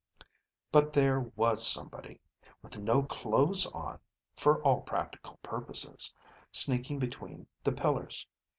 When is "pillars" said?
7.71-8.25